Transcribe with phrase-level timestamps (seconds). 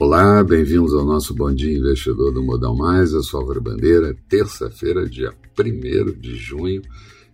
[0.00, 3.12] Olá, bem-vindos ao nosso Bom Dia Investidor do Modal Mais.
[3.12, 6.82] Eu sou Álvaro Bandeira, terça-feira, dia 1 de junho.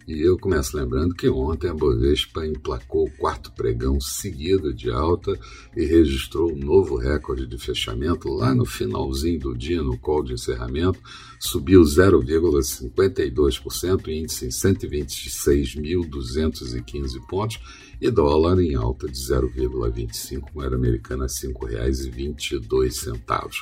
[0.06, 5.32] E eu começo lembrando que ontem a Bovespa emplacou o quarto pregão seguido de alta
[5.74, 10.34] e registrou um novo recorde de fechamento lá no finalzinho do dia, no call de
[10.34, 11.00] encerramento,
[11.38, 17.58] subiu 0,52%, índice em 126.215 pontos
[18.00, 23.52] e dólar em alta de 0,25, moeda americana a R$ 5,22.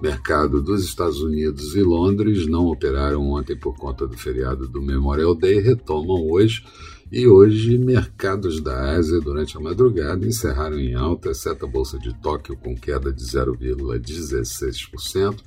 [0.00, 5.34] Mercado dos Estados Unidos e Londres não operaram ontem por conta do feriado do Memorial
[5.34, 6.64] Day, retomam hoje.
[7.12, 12.14] E hoje, mercados da Ásia durante a madrugada encerraram em alta, exceto a Bolsa de
[12.20, 15.42] Tóquio com queda de 0,16%.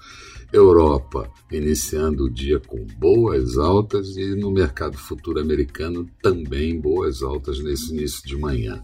[0.54, 7.60] Europa iniciando o dia com boas altas e no mercado futuro americano também boas altas
[7.60, 8.84] nesse início de manhã.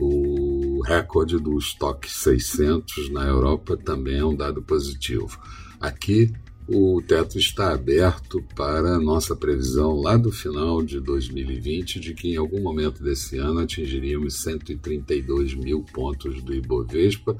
[0.00, 5.38] O recorde do estoque 600 na Europa também é um dado positivo.
[5.80, 6.32] Aqui
[6.66, 12.36] o teto está aberto para nossa previsão lá do final de 2020 de que em
[12.36, 17.36] algum momento desse ano atingiríamos 132 mil pontos do Ibovespa,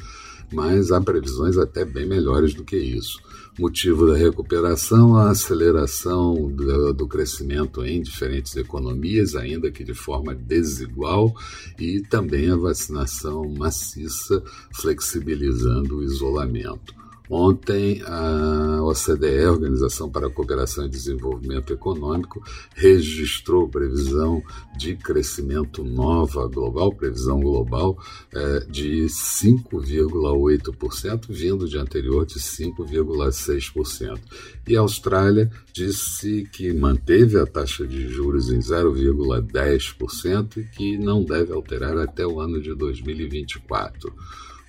[0.53, 3.19] mas há previsões até bem melhores do que isso.
[3.59, 10.35] Motivo da recuperação, a aceleração do, do crescimento em diferentes economias, ainda que de forma
[10.35, 11.35] desigual,
[11.79, 17.05] e também a vacinação maciça, flexibilizando o isolamento.
[17.29, 22.43] Ontem, a OCDE, Organização para a Cooperação e Desenvolvimento Econômico,
[22.75, 24.43] registrou previsão
[24.77, 27.97] de crescimento nova global, previsão global
[28.31, 34.21] é, de 5,8%, vindo de anterior de 5,6%.
[34.69, 41.25] E a Austrália disse que manteve a taxa de juros em 0,10% e que não
[41.25, 44.13] deve alterar até o ano de 2024.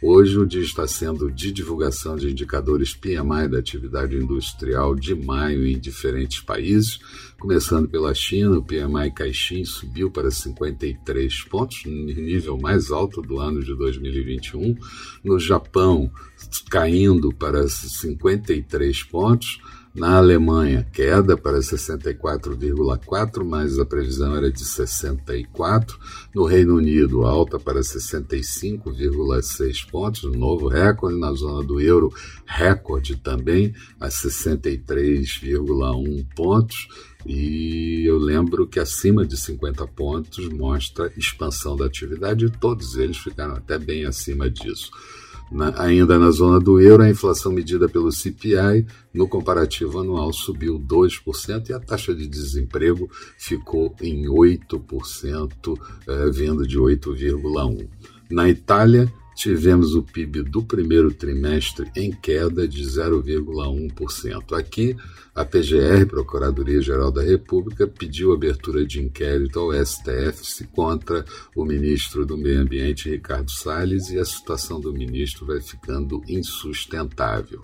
[0.01, 5.66] Hoje o dia está sendo de divulgação de indicadores PMI da atividade industrial de maio
[5.66, 7.00] em diferentes países,
[7.39, 13.63] começando pela China, o PMI Caixin subiu para 53 pontos, nível mais alto do ano
[13.63, 14.75] de 2021.
[15.23, 16.12] No Japão,
[16.69, 19.62] caindo para 53 pontos.
[19.95, 25.97] Na Alemanha, queda para 64,4, mas a previsão era de 64.
[26.35, 31.17] No Reino Unido, alta para 65,6 pontos, novo recorde.
[31.17, 32.13] Na zona do euro,
[32.45, 36.89] recorde também a 63,1 pontos.
[37.25, 43.17] E eu lembro que acima de 50 pontos mostra expansão da atividade e todos eles
[43.17, 44.91] ficaram até bem acima disso.
[45.51, 50.79] Na, ainda na zona do euro, a inflação medida pelo CPI no comparativo anual subiu
[50.79, 57.88] 2% e a taxa de desemprego ficou em 8%, eh, vindo de 8,1%.
[58.29, 64.57] Na Itália, tivemos o PIB do primeiro trimestre em queda de 0,1%.
[64.57, 64.96] Aqui,
[65.35, 72.38] a PGR, Procuradoria-Geral da República, pediu abertura de inquérito ao STF contra o ministro do
[72.38, 77.62] Meio Ambiente, Ricardo Salles, e a situação do ministro vai ficando insustentável.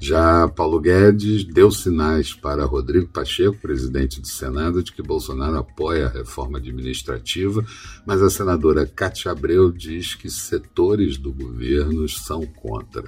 [0.00, 6.06] Já Paulo Guedes deu sinais para Rodrigo Pacheco, presidente do Senado, de que Bolsonaro apoia
[6.06, 7.66] a reforma administrativa,
[8.06, 13.04] mas a senadora Cátia Abreu diz que setores do governo são contra.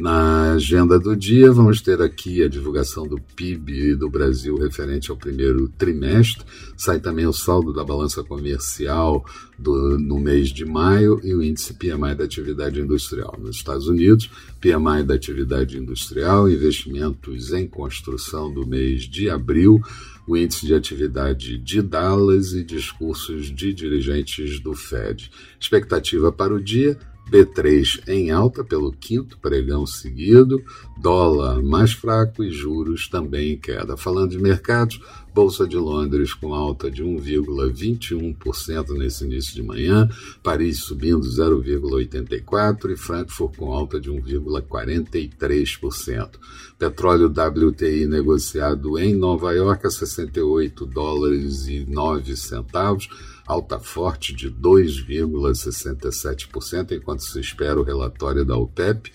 [0.00, 5.16] Na agenda do dia, vamos ter aqui a divulgação do PIB do Brasil referente ao
[5.16, 6.44] primeiro trimestre.
[6.76, 9.26] Sai também o saldo da balança comercial
[9.58, 13.36] do, no mês de maio e o índice PMI da atividade industrial.
[13.40, 19.80] Nos Estados Unidos, PMI da atividade industrial, investimentos em construção do mês de abril,
[20.28, 25.28] o índice de atividade de Dallas e discursos de dirigentes do Fed.
[25.58, 26.96] Expectativa para o dia
[27.30, 30.62] B3 em alta pelo quinto pregão seguido,
[30.96, 33.96] dólar mais fraco e juros também em queda.
[33.96, 35.00] Falando de mercados,
[35.34, 40.08] Bolsa de Londres com alta de 1,21% nesse início de manhã,
[40.42, 46.30] Paris subindo 0,84% e Frankfurt com alta de 1,43%.
[46.78, 53.08] Petróleo WTI negociado em Nova York a 68 dólares e 9 centavos
[53.48, 59.10] alta forte de 2,67%, enquanto se espera o relatório da OPEP.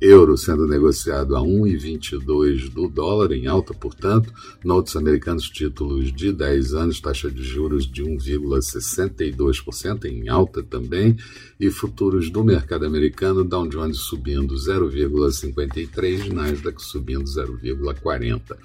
[0.00, 4.32] Euro sendo negociado a 1,22 do dólar, em alta, portanto.
[4.64, 11.16] Notes americanos, títulos de 10 anos, taxa de juros de 1,62%, em alta também.
[11.58, 18.56] E futuros do mercado americano, Dow Jones subindo 0,53, Nasdaq subindo 0,40.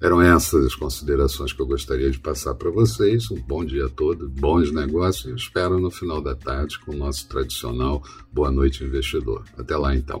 [0.00, 3.30] Eram essas as considerações que eu gostaria de passar para vocês.
[3.30, 5.42] Um bom dia a todos, bons negócios.
[5.42, 9.44] Espero no final da tarde com o nosso tradicional Boa Noite Investidor.
[9.56, 10.20] Até lá então.